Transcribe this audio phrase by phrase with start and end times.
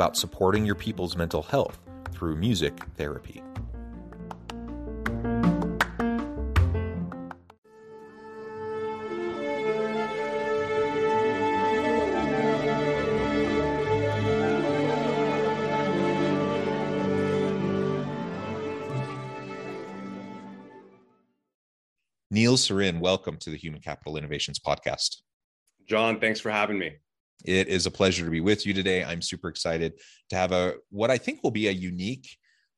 [0.00, 1.78] about supporting your people's mental health
[2.10, 3.42] through music therapy.
[22.30, 25.16] Neal Sarin, welcome to the Human Capital Innovations Podcast.
[25.86, 26.92] John, thanks for having me.
[27.44, 29.04] It is a pleasure to be with you today.
[29.04, 29.94] I'm super excited
[30.30, 32.36] to have a what I think will be a unique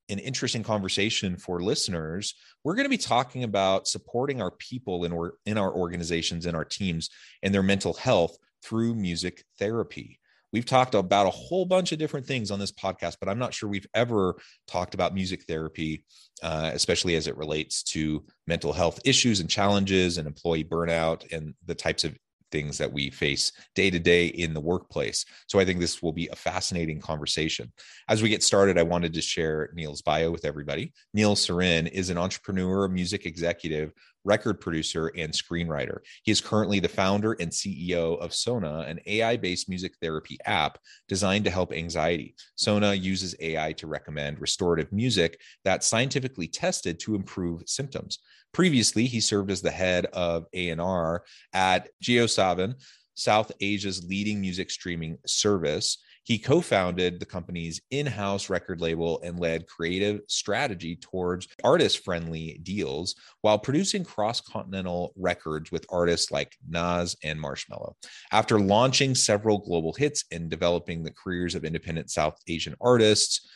[0.09, 2.35] and interesting conversation for listeners.
[2.65, 6.57] We're going to be talking about supporting our people in or in our organizations and
[6.57, 7.09] our teams
[7.43, 10.19] and their mental health through music therapy.
[10.53, 13.55] We've talked about a whole bunch of different things on this podcast, but I'm not
[13.55, 16.05] sure we've ever talked about music therapy,
[16.43, 21.55] uh, especially as it relates to mental health issues and challenges and employee burnout and
[21.65, 22.15] the types of
[22.53, 25.25] things that we face day to day in the workplace.
[25.49, 27.73] So I think this will be a fascinating conversation.
[28.09, 30.93] As we get started, I wanted to share Neal's bio with everybody.
[31.15, 33.93] Neal Sarin is an entrepreneur, music executive,
[34.25, 35.99] record producer, and screenwriter.
[36.23, 40.79] He is currently the founder and CEO of Sona, an AI based music therapy app
[41.09, 42.35] designed to help anxiety.
[42.55, 48.19] Sona uses AI to recommend restorative music that's scientifically tested to improve symptoms.
[48.53, 51.25] Previously, he served as the head of A&R
[51.55, 52.75] at JioSaavn,
[53.15, 55.99] South Asia's leading music streaming service.
[56.25, 62.05] He co founded the company's in house record label and led creative strategy towards artist
[62.05, 67.95] friendly deals while producing cross continental records with artists like Nas and Marshmello.
[68.31, 73.49] After launching several global hits and developing the careers of independent South Asian artists,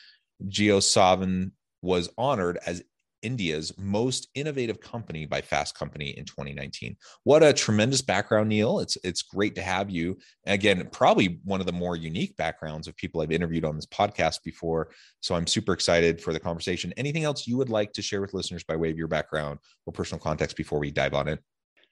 [0.44, 1.52] JioSaavn
[1.82, 2.82] was honored as
[3.26, 6.96] India's most innovative company by Fast Company in 2019.
[7.24, 8.78] What a tremendous background, Neal.
[8.78, 10.16] It's it's great to have you.
[10.46, 14.44] Again, probably one of the more unique backgrounds of people I've interviewed on this podcast
[14.44, 14.90] before.
[15.20, 16.94] So I'm super excited for the conversation.
[16.96, 19.92] Anything else you would like to share with listeners by way of your background or
[19.92, 21.40] personal context before we dive on it?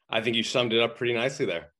[0.08, 1.72] I think you summed it up pretty nicely there.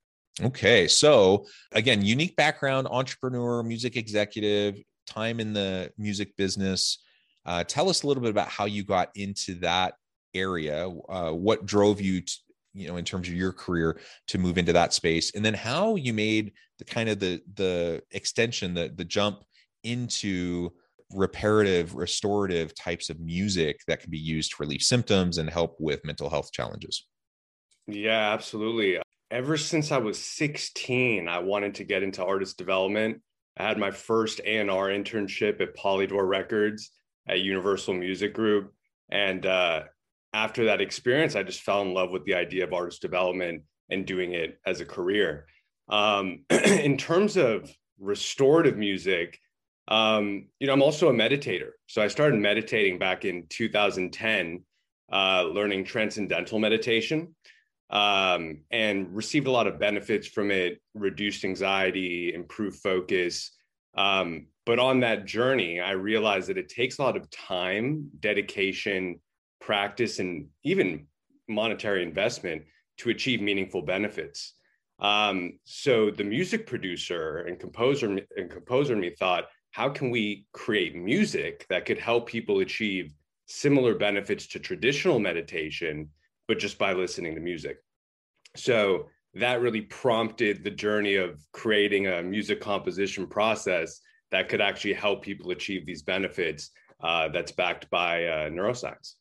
[0.43, 0.89] Okay.
[0.89, 6.99] So again, unique background, entrepreneur, music executive, time in the music business
[7.47, 9.95] uh, tell us a little bit about how you got into that
[10.35, 10.89] area.
[11.09, 12.33] Uh, what drove you, to,
[12.73, 15.97] you know, in terms of your career to move into that space, and then how
[15.97, 19.45] you made the kind of the the extension, the the jump
[19.85, 20.71] into
[21.13, 26.05] reparative, restorative types of music that can be used to relieve symptoms and help with
[26.05, 27.07] mental health challenges.
[27.87, 29.01] Yeah, absolutely.
[29.31, 33.21] Ever since I was 16, I wanted to get into artist development.
[33.57, 36.91] I had my first A&R internship at Polydor Records
[37.29, 38.73] at Universal Music Group.
[39.11, 39.85] And uh,
[40.33, 44.07] after that experience, I just fell in love with the idea of artist development and
[44.07, 45.47] doing it as a career.
[45.89, 49.39] Um, in terms of restorative music,
[49.89, 51.71] um, you know, I'm also a meditator.
[51.87, 54.65] So I started meditating back in 2010,
[55.13, 57.35] uh, learning transcendental meditation,
[57.91, 63.53] um, and received a lot of benefits from it, reduced anxiety, improved focus.
[63.95, 69.21] Um, but on that journey, I realized that it takes a lot of time, dedication,
[69.61, 71.07] practice, and even
[71.49, 72.63] monetary investment
[72.99, 74.55] to achieve meaningful benefits.
[75.01, 80.95] Um, so the music producer and composer and composer me thought, how can we create
[80.95, 83.13] music that could help people achieve
[83.47, 86.09] similar benefits to traditional meditation,
[86.47, 87.79] but just by listening to music?
[88.57, 94.01] So that really prompted the journey of creating a music composition process
[94.35, 96.71] that could actually help people achieve these benefits
[97.03, 99.15] uh, that's backed by uh, neuroscience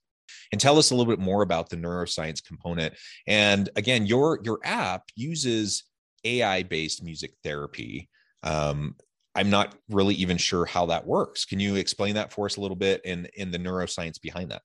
[0.51, 2.94] and tell us a little bit more about the neuroscience component
[3.27, 5.83] and again your your app uses
[6.24, 8.10] AI based music therapy.
[8.44, 8.95] Um,
[9.36, 11.45] I'm not really even sure how that works.
[11.45, 14.51] Can you explain that for us a little bit and in, in the neuroscience behind
[14.51, 14.62] that?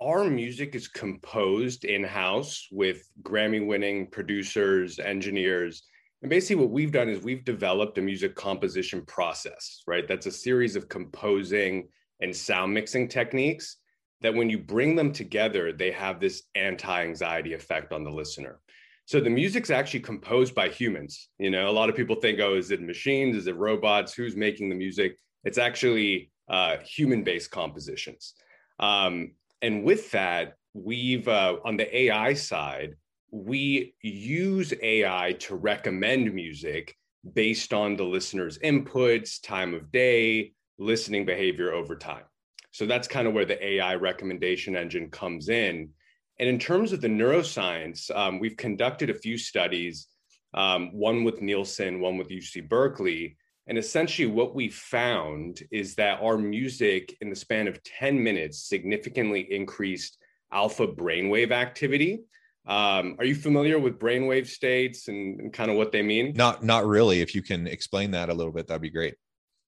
[0.00, 5.84] Our music is composed in house with Grammy winning producers, engineers.
[6.24, 10.08] And basically, what we've done is we've developed a music composition process, right?
[10.08, 11.86] That's a series of composing
[12.22, 13.76] and sound mixing techniques
[14.22, 18.60] that when you bring them together, they have this anti anxiety effect on the listener.
[19.04, 21.28] So the music's actually composed by humans.
[21.38, 23.36] You know, a lot of people think, oh, is it machines?
[23.36, 24.14] Is it robots?
[24.14, 25.18] Who's making the music?
[25.44, 28.32] It's actually uh, human-based compositions.
[28.80, 32.94] Um, and with that, we've uh, on the AI side,
[33.34, 36.96] we use AI to recommend music
[37.32, 42.24] based on the listener's inputs, time of day, listening behavior over time.
[42.70, 45.90] So that's kind of where the AI recommendation engine comes in
[46.38, 50.08] and in terms of the neuroscience, um, we've conducted a few studies,
[50.52, 53.36] um, one with Nielsen, one with UC Berkeley.
[53.66, 58.68] And essentially, what we found is that our music in the span of 10 minutes
[58.68, 60.18] significantly increased
[60.52, 62.24] alpha brainwave activity.
[62.66, 66.32] Um, are you familiar with brainwave states and, and kind of what they mean?
[66.34, 67.20] Not, not really.
[67.20, 69.14] If you can explain that a little bit, that'd be great.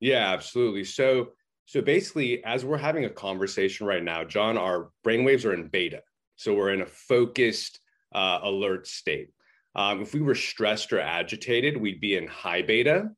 [0.01, 0.85] Yeah, absolutely.
[0.85, 1.33] So,
[1.67, 6.03] so basically, as we're having a conversation right now, John, our brainwaves are in beta.
[6.37, 7.81] So we're in a focused,
[8.15, 9.31] uh, alert state.
[9.75, 13.11] Um, if we were stressed or agitated, we'd be in high beta,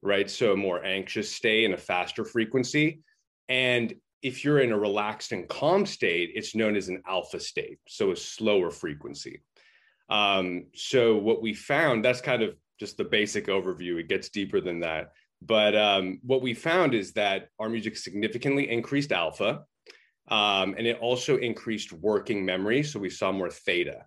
[0.00, 0.30] right?
[0.30, 3.00] So a more anxious state and a faster frequency.
[3.48, 7.78] And if you're in a relaxed and calm state, it's known as an alpha state,
[7.86, 9.42] so a slower frequency.
[10.08, 14.00] Um, so what we found, that's kind of just the basic overview.
[14.00, 15.12] It gets deeper than that.
[15.42, 19.64] But um, what we found is that our music significantly increased alpha,
[20.28, 22.82] um, and it also increased working memory.
[22.82, 24.06] So we saw more theta.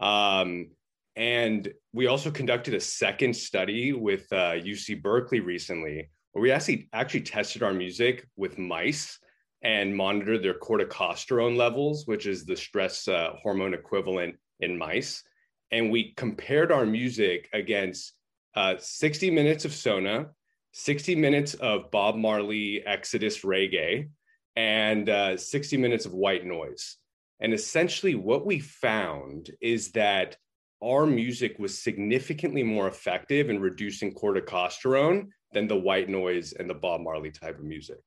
[0.00, 0.70] Um,
[1.14, 6.88] and we also conducted a second study with uh, UC Berkeley recently, where we actually
[6.92, 9.20] actually tested our music with mice
[9.62, 15.22] and monitor their corticosterone levels, which is the stress uh, hormone equivalent in mice.
[15.70, 18.12] And we compared our music against
[18.54, 20.26] uh, 60 minutes of Sona,
[20.72, 24.08] 60 minutes of Bob Marley Exodus reggae,
[24.56, 26.96] and uh, 60 minutes of white noise.
[27.40, 30.36] And essentially, what we found is that
[30.82, 36.74] our music was significantly more effective in reducing corticosterone than the white noise and the
[36.74, 38.00] Bob Marley type of music.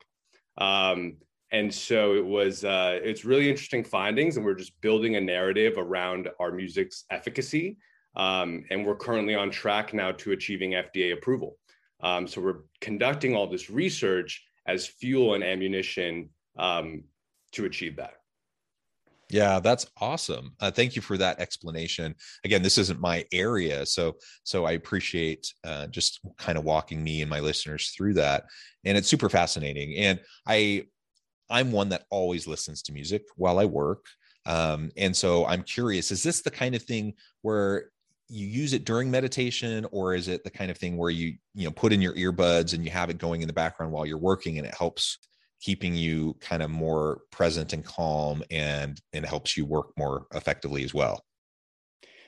[0.58, 1.18] Um,
[1.56, 5.76] and so it was uh, it's really interesting findings, and we're just building a narrative
[5.78, 7.78] around our music's efficacy.
[8.18, 11.58] Um, and we're currently on track now to achieving FDA approval.
[12.02, 17.04] Um, so we're conducting all this research as fuel and ammunition um,
[17.54, 18.16] to achieve that.
[19.30, 20.56] Yeah, that's awesome.
[20.60, 22.16] Uh, thank you for that explanation.
[22.44, 27.22] Again, this isn't my area, so so I appreciate uh, just kind of walking me
[27.22, 28.44] and my listeners through that,
[28.84, 29.96] and it's super fascinating.
[29.96, 30.86] And I,
[31.50, 34.06] I'm one that always listens to music while I work,
[34.46, 37.92] um, and so I'm curious: is this the kind of thing where
[38.28, 41.66] you use it during meditation, or is it the kind of thing where you you
[41.66, 44.18] know put in your earbuds and you have it going in the background while you're
[44.18, 45.18] working, and it helps
[45.62, 50.84] keeping you kind of more present and calm and and helps you work more effectively
[50.84, 51.24] as well?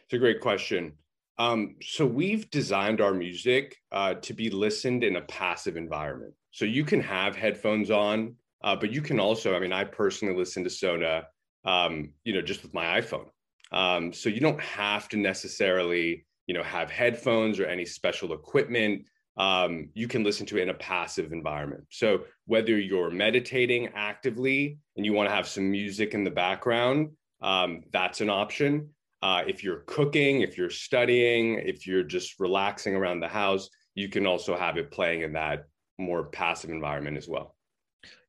[0.04, 0.94] It's a great question.
[1.38, 6.34] Um, so we've designed our music uh, to be listened in a passive environment.
[6.52, 10.36] So you can have headphones on uh, but you can also i mean i personally
[10.36, 11.24] listen to sona
[11.66, 13.28] um, you know just with my iphone
[13.72, 19.06] um, so you don't have to necessarily you know have headphones or any special equipment
[19.38, 21.86] um, you can listen to it in a passive environment.
[21.92, 27.12] So whether you're meditating actively and you want to have some music in the background,
[27.42, 28.90] um, that's an option.
[29.22, 34.10] Uh, if you're cooking, if you're studying, if you're just relaxing around the house, you
[34.10, 35.66] can also have it playing in that
[36.00, 37.56] more passive environment as well.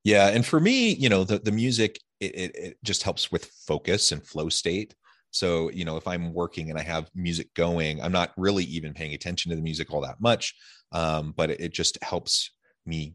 [0.04, 3.44] Yeah, and for me, you know, the the music it, it, it just helps with
[3.66, 4.94] focus and flow state.
[5.30, 8.94] So, you know, if I'm working and I have music going, I'm not really even
[8.94, 10.54] paying attention to the music all that much.
[10.92, 12.50] Um, but it, it just helps
[12.86, 13.14] me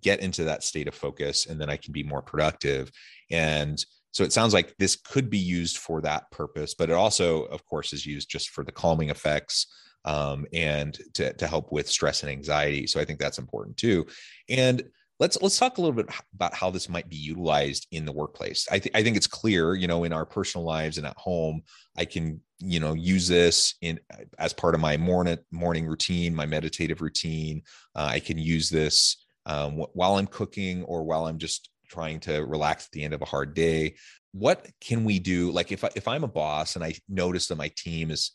[0.00, 2.90] get into that state of focus and then I can be more productive.
[3.30, 7.42] And so it sounds like this could be used for that purpose, but it also,
[7.44, 9.66] of course, is used just for the calming effects
[10.06, 12.86] um, and to, to help with stress and anxiety.
[12.86, 14.06] So I think that's important too.
[14.48, 14.82] And
[15.20, 18.66] let's let's talk a little bit about how this might be utilized in the workplace.
[18.70, 21.62] I, th- I think it's clear you know in our personal lives and at home
[21.96, 24.00] i can you know use this in
[24.38, 27.62] as part of my morning morning routine my meditative routine.
[27.94, 32.38] Uh, i can use this um, while i'm cooking or while i'm just trying to
[32.44, 33.96] relax at the end of a hard day.
[34.32, 35.50] What can we do?
[35.50, 38.32] Like if I, if i'm a boss and i notice that my team is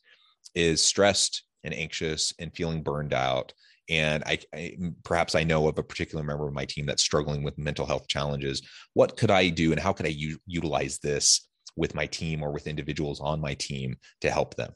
[0.53, 3.53] is stressed and anxious and feeling burned out
[3.89, 7.43] and I, I, perhaps I know of a particular member of my team that's struggling
[7.43, 8.61] with mental health challenges.
[8.93, 12.51] What could I do, and how could I u- utilize this with my team or
[12.51, 14.73] with individuals on my team to help them?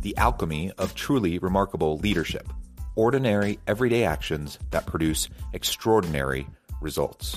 [0.00, 2.48] The alchemy of truly remarkable leadership.
[2.96, 6.46] Ordinary, everyday actions that produce extraordinary
[6.80, 7.36] results.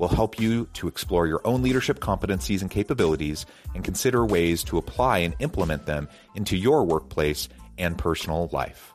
[0.00, 4.78] will help you to explore your own leadership competencies and capabilities and consider ways to
[4.78, 8.94] apply and implement them into your workplace and personal life.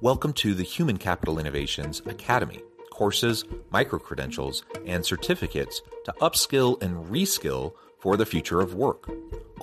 [0.00, 7.04] Welcome to the Human Capital Innovations Academy courses, micro credentials, and certificates to upskill and
[7.06, 9.10] reskill for the future of work.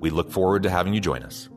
[0.00, 1.48] We look forward to having you join us.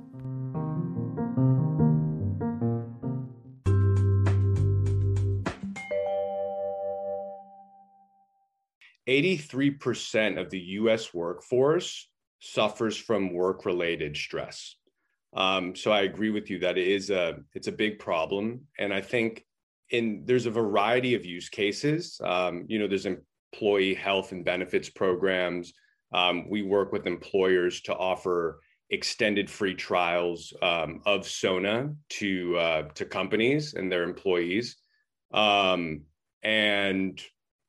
[9.08, 11.14] Eighty-three percent of the U.S.
[11.14, 12.08] workforce
[12.40, 14.76] suffers from work-related stress.
[15.34, 18.94] Um, so I agree with you that it is a it's a big problem, and
[18.94, 19.46] I think
[19.90, 22.20] in there's a variety of use cases.
[22.24, 25.74] Um, you know, there's employee health and benefits programs.
[26.13, 32.82] Um, we work with employers to offer extended free trials um, of Sona to uh,
[32.96, 34.77] to companies and their employees.
[35.34, 36.01] Um,
[36.44, 37.22] and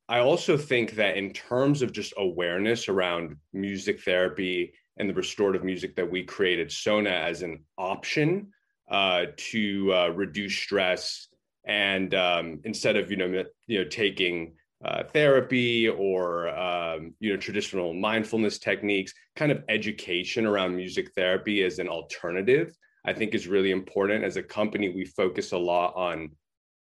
[0.08, 5.64] I also think that in terms of just awareness around music therapy and the restorative
[5.64, 8.48] music that we created Sona as an option
[8.90, 11.28] uh, to uh, reduce stress
[11.64, 17.36] and um, instead of you know you know taking uh, therapy or um, you know
[17.36, 22.74] traditional mindfulness techniques kind of education around music therapy as an alternative
[23.04, 24.24] i think is really important.
[24.24, 26.30] As a company we focus a lot on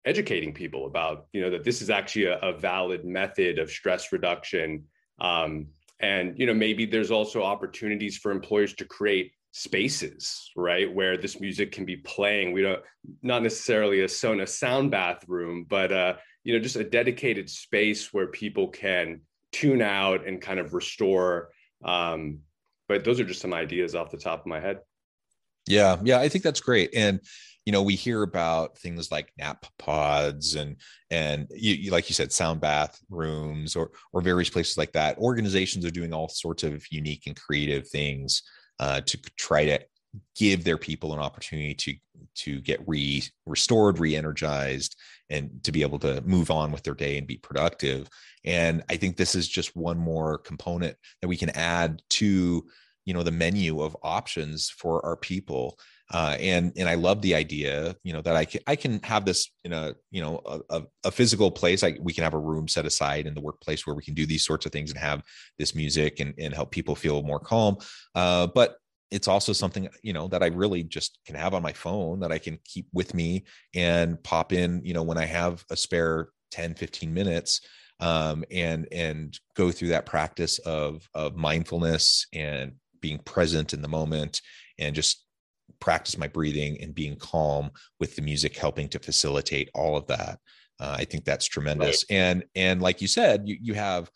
[0.06, 4.12] educating people about you know that this is actually a, a valid method of stress
[4.12, 4.84] reduction.
[5.20, 5.68] Um,
[6.00, 11.40] and you know maybe there's also opportunities for employers to create spaces right where this
[11.40, 12.52] music can be playing.
[12.52, 12.82] We don't
[13.22, 18.28] not necessarily a sona sound bathroom but uh you know just a dedicated space where
[18.28, 19.22] people can
[19.52, 21.50] tune out and kind of restore
[21.84, 22.40] um,
[22.88, 24.80] but those are just some ideas off the top of my head.
[25.68, 26.94] Yeah yeah i think that's great.
[26.94, 27.20] And
[27.66, 30.76] you know we hear about things like nap pods and
[31.10, 35.18] and you, you, like you said sound bath rooms or or various places like that.
[35.18, 38.44] Organizations are doing all sorts of unique and creative things
[38.80, 39.80] uh, to try to
[40.36, 41.96] give their people an opportunity to
[42.36, 44.96] to get re restored re-energized
[45.30, 48.08] and to be able to move on with their day and be productive
[48.46, 52.66] and i think this is just one more component that we can add to
[53.06, 55.78] you know the menu of options for our people
[56.12, 59.26] uh, and and I love the idea, you know, that I can I can have
[59.26, 61.82] this in a you know a, a physical place.
[61.82, 64.26] Like we can have a room set aside in the workplace where we can do
[64.26, 65.24] these sorts of things and have
[65.58, 67.78] this music and and help people feel more calm.
[68.14, 68.78] Uh, but
[69.14, 72.32] it's also something you know that I really just can have on my phone that
[72.32, 76.30] I can keep with me and pop in, you know, when I have a spare
[76.52, 77.62] 10, 15 minutes
[78.00, 83.88] um, and and go through that practice of of mindfulness and being present in the
[83.88, 84.42] moment
[84.80, 85.26] and just
[85.80, 90.40] practice my breathing and being calm with the music helping to facilitate all of that
[90.80, 92.18] uh, i think that's tremendous right.
[92.18, 94.10] and and like you said you, you have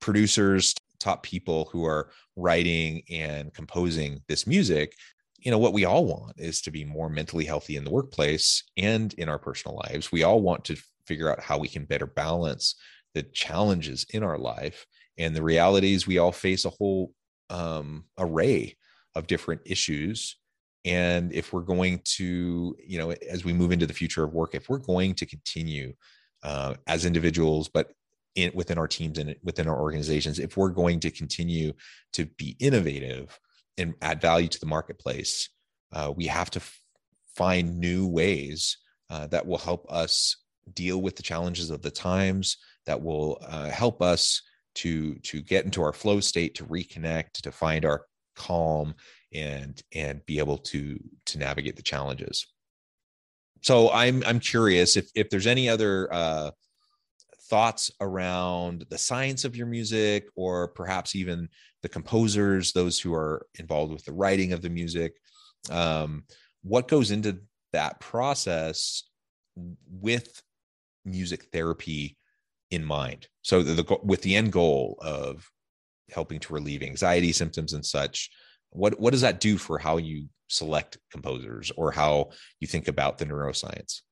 [0.00, 4.94] producers top people who are writing and composing this music
[5.46, 8.64] you know what we all want is to be more mentally healthy in the workplace
[8.76, 10.10] and in our personal lives.
[10.10, 10.76] We all want to
[11.06, 12.74] figure out how we can better balance
[13.14, 14.86] the challenges in our life
[15.18, 17.12] and the realities we all face a whole
[17.48, 18.76] um, array
[19.14, 20.36] of different issues.
[20.84, 24.54] And if we're going to you know as we move into the future of work
[24.54, 25.94] if we're going to continue
[26.42, 27.92] uh, as individuals but
[28.36, 31.72] in, within our teams and within our organizations if we're going to continue
[32.12, 33.38] to be innovative
[33.78, 35.48] and add value to the marketplace
[35.92, 36.80] uh, we have to f-
[37.34, 38.78] find new ways
[39.10, 40.36] uh, that will help us
[40.72, 44.42] deal with the challenges of the times that will uh, help us
[44.74, 48.94] to to get into our flow state to reconnect to find our calm
[49.32, 52.46] and and be able to to navigate the challenges.
[53.62, 56.50] So i'm i'm curious if if there's any other uh
[57.48, 61.48] thoughts around the science of your music or perhaps even
[61.82, 65.14] the composers those who are involved with the writing of the music
[65.70, 66.24] um
[66.62, 67.38] what goes into
[67.72, 69.04] that process
[69.90, 70.42] with
[71.04, 72.16] music therapy
[72.70, 73.28] in mind?
[73.42, 75.48] So the, the with the end goal of
[76.10, 78.30] helping to relieve anxiety symptoms and such
[78.70, 82.30] what what does that do for how you select composers or how
[82.60, 84.02] you think about the neuroscience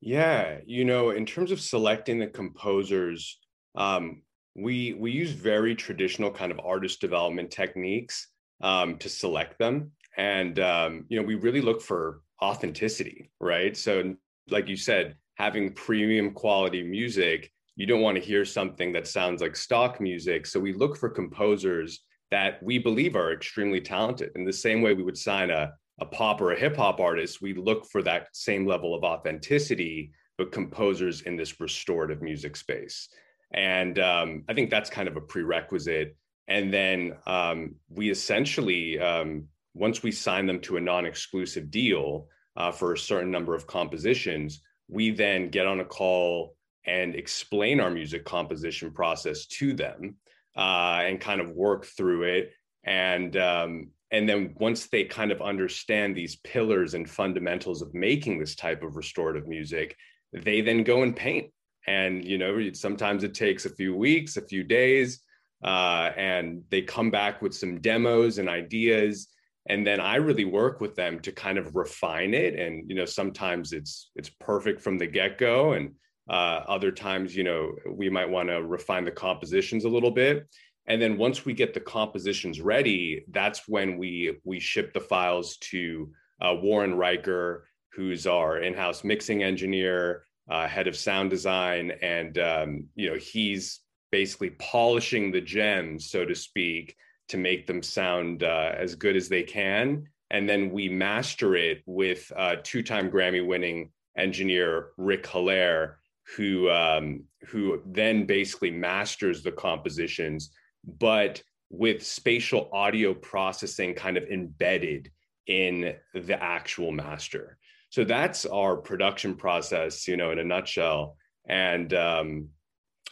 [0.00, 3.38] yeah you know in terms of selecting the composers
[3.74, 4.22] um,
[4.58, 8.28] we we use very traditional kind of artist development techniques
[8.60, 9.92] um, to select them.
[10.16, 13.76] And um, you know we really look for authenticity right?
[13.76, 14.14] So
[14.50, 19.40] like you said having premium quality music you don't want to hear something that sounds
[19.40, 20.46] like stock music.
[20.46, 22.00] So we look for composers
[22.32, 24.32] that we believe are extremely talented.
[24.34, 27.42] In the same way we would sign a, a pop or a hip hop artist,
[27.42, 33.08] we look for that same level of authenticity, but composers in this restorative music space.
[33.52, 36.16] And um, I think that's kind of a prerequisite.
[36.46, 42.28] And then um, we essentially, um, once we sign them to a non exclusive deal
[42.56, 46.56] uh, for a certain number of compositions, we then get on a call
[46.86, 50.16] and explain our music composition process to them
[50.56, 52.52] uh, and kind of work through it.
[52.84, 58.38] And um, and then once they kind of understand these pillars and fundamentals of making
[58.38, 59.96] this type of restorative music,
[60.32, 61.52] they then go and paint.
[61.86, 65.20] And you know, sometimes it takes a few weeks, a few days,
[65.64, 69.28] uh, and they come back with some demos and ideas
[69.70, 73.04] and then i really work with them to kind of refine it and you know
[73.04, 75.90] sometimes it's it's perfect from the get-go and
[76.28, 80.46] uh, other times, you know, we might want to refine the compositions a little bit.
[80.88, 85.58] And then once we get the compositions ready, that's when we we ship the files
[85.70, 92.38] to uh, Warren Riker, who's our in-house mixing engineer, uh, head of sound design, and
[92.38, 96.96] um, you know he's basically polishing the gems, so to speak,
[97.28, 100.06] to make them sound uh, as good as they can.
[100.30, 105.98] And then we master it with uh, two-time Grammy-winning engineer Rick Hilaire,
[106.36, 110.50] who um, who then basically masters the compositions,
[110.84, 115.10] but with spatial audio processing kind of embedded
[115.46, 117.58] in the actual master.
[117.90, 121.16] So that's our production process, you know, in a nutshell.
[121.48, 122.48] And um,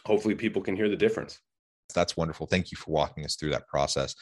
[0.05, 1.39] hopefully people can hear the difference.
[1.93, 2.47] That's wonderful.
[2.47, 4.13] Thank you for walking us through that process.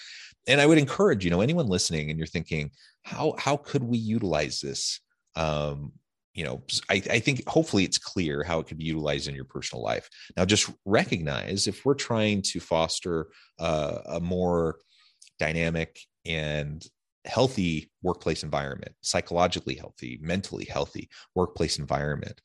[0.48, 2.72] And I would encourage, you know, anyone listening and you're thinking,
[3.04, 5.00] how how could we utilize this?
[5.36, 5.94] Um,
[6.36, 9.46] you know I, I, think hopefully it's clear how it could be utilized in your
[9.46, 14.78] personal life now just recognize if we're trying to foster uh, a more
[15.40, 16.86] dynamic and
[17.26, 22.40] healthy workplace environment, psychologically healthy, mentally healthy workplace environment.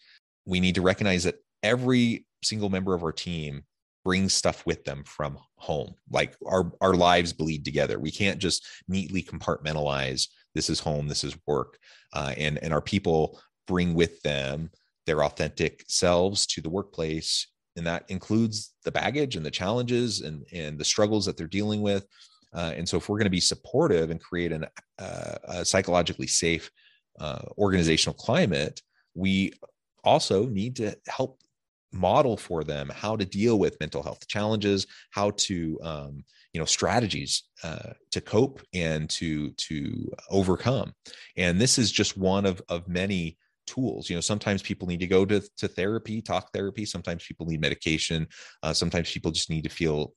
[0.46, 3.62] We need to recognize that every single member of our team
[4.05, 5.94] brings stuff with them from home.
[6.11, 7.98] Like our, our lives bleed together.
[7.98, 11.79] We can't just neatly compartmentalize this is home, this is work.
[12.12, 14.70] Uh, and, and our people bring with them
[15.07, 17.46] their authentic selves to the workplace.
[17.77, 21.83] And that includes the baggage and the challenges and, and the struggles that they're dealing
[21.83, 22.07] with.
[22.53, 24.66] Uh, and so, if we're going to be supportive and create an,
[24.99, 26.68] uh, a psychologically safe
[27.20, 28.83] uh, organizational climate,
[29.14, 29.53] we
[30.03, 31.40] also need to help
[31.92, 36.64] model for them how to deal with mental health challenges, how to um, you know
[36.64, 40.92] strategies uh, to cope and to to overcome.
[41.37, 43.38] And this is just one of of many
[43.70, 44.11] tools.
[44.11, 46.85] You know sometimes people need to go to, to therapy talk therapy.
[46.85, 48.26] Sometimes people need medication.
[48.62, 50.14] Uh, sometimes people just need to feel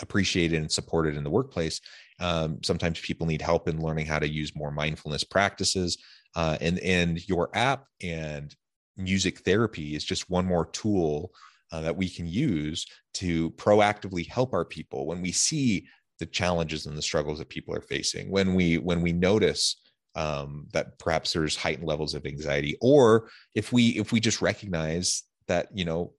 [0.00, 1.80] appreciated and supported in the workplace.
[2.20, 5.98] Um, sometimes people need help in learning how to use more mindfulness practices.
[6.34, 8.54] Uh, and and your app and
[8.96, 11.32] music therapy is just one more tool
[11.72, 15.86] uh, that we can use to proactively help our people when we see
[16.18, 19.76] the challenges and the struggles that people are facing when we when we notice
[20.16, 25.22] um, that perhaps there's heightened levels of anxiety or if we if we just recognize
[25.46, 26.12] that you know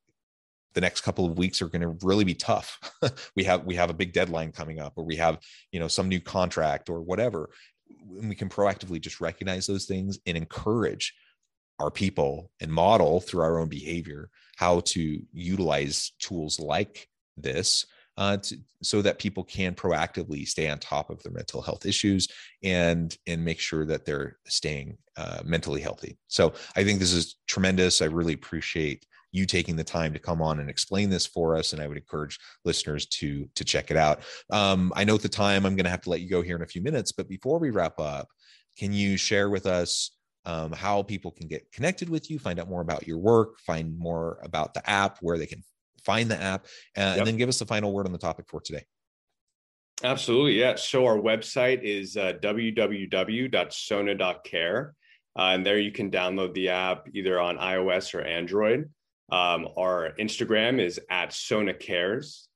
[0.74, 2.80] the next couple of weeks are going to really be tough.
[3.36, 5.40] We have we have a big deadline coming up or we have
[5.72, 7.50] you know some new contract or whatever
[8.20, 11.16] and we can proactively just recognize those things and encourage
[11.80, 17.08] our people and model through our own behavior how to utilize tools like
[17.38, 17.86] this
[18.18, 22.28] uh, to, so that people can proactively stay on top of their mental health issues
[22.64, 26.18] and and make sure that they're staying uh, mentally healthy.
[26.28, 28.02] So I think this is tremendous.
[28.02, 31.74] I really appreciate you taking the time to come on and explain this for us,
[31.74, 34.22] and I would encourage listeners to to check it out.
[34.52, 36.56] Um, I know at the time I'm going to have to let you go here
[36.56, 38.28] in a few minutes, but before we wrap up,
[38.78, 40.12] can you share with us?
[40.46, 44.00] Um, how people can get connected with you, find out more about your work, find
[44.00, 45.62] more about the app, where they can
[46.08, 46.66] find the app,
[46.98, 47.18] uh, yep.
[47.18, 48.84] and then give us the final word on the topic for today.
[50.04, 50.60] Absolutely.
[50.60, 50.76] Yeah.
[50.76, 52.94] So our website is uh, www.sona.care.
[55.38, 58.90] Uh, and there you can download the app either on iOS or Android.
[59.32, 62.48] Um, our Instagram is at Sona Cares.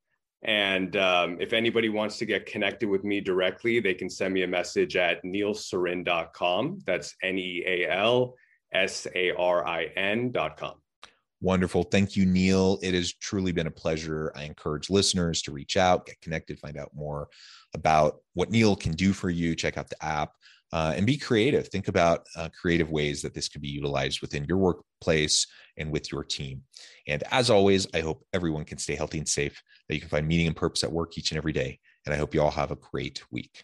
[0.43, 4.41] And um, if anybody wants to get connected with me directly, they can send me
[4.43, 6.79] a message at nealsarin.com.
[6.85, 8.33] That's N E A L
[8.73, 10.81] S A R I N.com.
[11.41, 11.84] Wonderful.
[11.84, 12.77] Thank you, Neal.
[12.84, 14.32] It has truly been a pleasure.
[14.36, 17.30] I encourage listeners to reach out, get connected, find out more
[17.73, 19.56] about what Neal can do for you.
[19.56, 20.34] Check out the app
[20.71, 21.67] uh, and be creative.
[21.67, 26.12] Think about uh, creative ways that this could be utilized within your workplace and with
[26.12, 26.62] your team.
[27.08, 30.27] And as always, I hope everyone can stay healthy and safe, that you can find
[30.27, 31.80] meaning and purpose at work each and every day.
[32.06, 33.63] And I hope you all have a great week.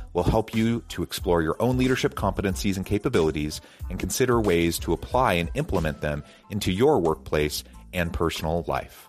[0.13, 4.93] will help you to explore your own leadership competencies and capabilities and consider ways to
[4.93, 9.07] apply and implement them into your workplace and personal life.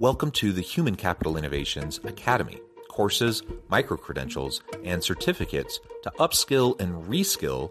[0.00, 2.60] Welcome to the Human Capital Innovations Academy
[2.98, 7.70] courses, micro credentials, and certificates to upskill and reskill